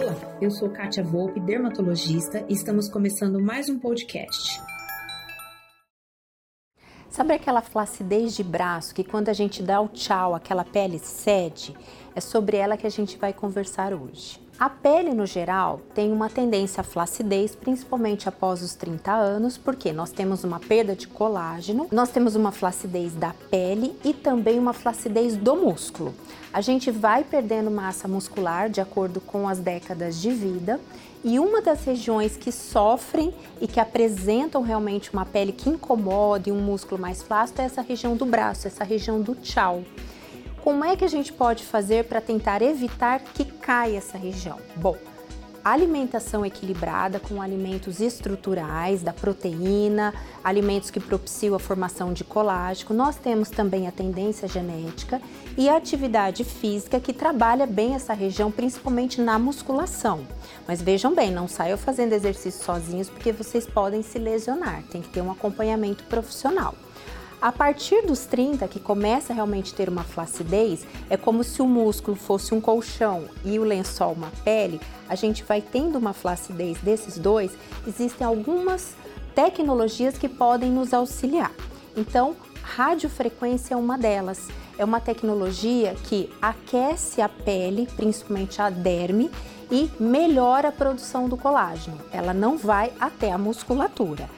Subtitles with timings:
[0.00, 4.58] Olá, eu sou Kátia Volpe, dermatologista, e estamos começando mais um podcast.
[7.10, 11.76] Sabe aquela flacidez de braço que quando a gente dá o tchau, aquela pele cede?
[12.14, 14.40] É sobre ela que a gente vai conversar hoje.
[14.60, 19.90] A pele, no geral, tem uma tendência à flacidez, principalmente após os 30 anos, porque
[19.90, 24.74] nós temos uma perda de colágeno, nós temos uma flacidez da pele e também uma
[24.74, 26.14] flacidez do músculo.
[26.52, 30.78] A gente vai perdendo massa muscular de acordo com as décadas de vida
[31.24, 36.52] e uma das regiões que sofrem e que apresentam realmente uma pele que incomoda e
[36.52, 39.82] um músculo mais flácido é essa região do braço, essa região do tchau.
[40.62, 44.58] Como é que a gente pode fazer para tentar evitar que caia essa região?
[44.76, 44.94] Bom,
[45.64, 50.12] alimentação equilibrada com alimentos estruturais, da proteína,
[50.44, 52.94] alimentos que propiciam a formação de colágeno.
[52.94, 55.20] Nós temos também a tendência genética
[55.56, 60.26] e a atividade física que trabalha bem essa região, principalmente na musculação.
[60.68, 65.08] Mas vejam bem, não saiam fazendo exercícios sozinhos porque vocês podem se lesionar, tem que
[65.08, 66.74] ter um acompanhamento profissional.
[67.40, 71.66] A partir dos 30, que começa realmente a ter uma flacidez, é como se o
[71.66, 76.76] músculo fosse um colchão e o lençol uma pele, a gente vai tendo uma flacidez
[76.82, 77.50] desses dois.
[77.86, 78.94] Existem algumas
[79.34, 81.50] tecnologias que podem nos auxiliar.
[81.96, 84.48] Então, radiofrequência é uma delas.
[84.76, 89.30] É uma tecnologia que aquece a pele, principalmente a derme,
[89.70, 91.96] e melhora a produção do colágeno.
[92.12, 94.28] Ela não vai até a musculatura.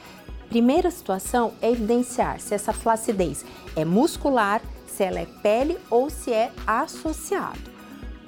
[0.53, 3.43] Primeira situação é evidenciar se essa flacidez
[3.75, 7.71] é muscular, se ela é pele ou se é associado.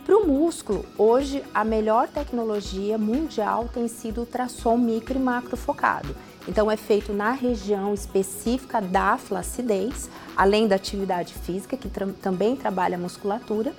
[0.04, 5.56] Para o músculo, hoje a melhor tecnologia mundial tem sido o ultrassom micro e macro
[5.56, 6.16] focado.
[6.48, 12.56] Então é feito na região específica da flacidez, além da atividade física, que tra também
[12.56, 13.74] trabalha a musculatura,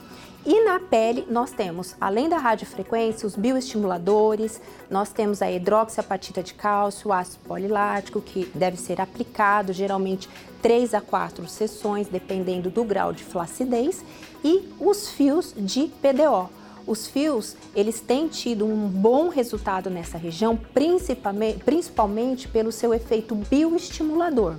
[0.44, 6.54] e na pele nós temos, além da radiofrequência, os bioestimuladores, nós temos a hidroxiapatita de
[6.54, 10.28] cálcio, o ácido polilático, que deve ser aplicado geralmente
[10.62, 14.04] 3 a 4 sessões, dependendo do grau de flacidez,
[14.44, 16.48] e os fios de PDO.
[16.86, 23.34] Os fios, eles têm tido um bom resultado nessa região, principalmente, principalmente pelo seu efeito
[23.34, 24.54] bioestimulador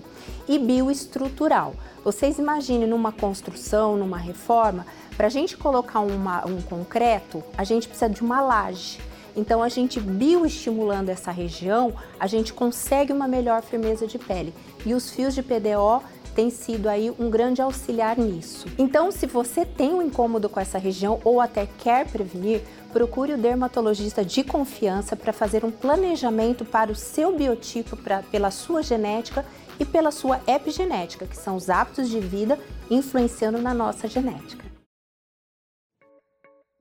[0.46, 1.74] e bioestrutural.
[2.04, 7.88] Vocês imaginem numa construção, numa reforma, para a gente colocar uma, um concreto, a gente
[7.88, 9.00] precisa de uma laje.
[9.36, 14.54] Então, a gente bioestimulando essa região, a gente consegue uma melhor firmeza de pele.
[14.84, 16.02] E os fios de PDO
[16.38, 18.68] têm sido aí um grande auxiliar nisso.
[18.78, 22.62] Então, se você tem um incômodo com essa região ou até quer prevenir,
[22.94, 28.52] procure o dermatologista de confiança para fazer um planejamento para o seu biotipo, pra, pela
[28.52, 29.44] sua genética
[29.80, 34.67] e pela sua epigenética, que são os hábitos de vida influenciando na nossa genética.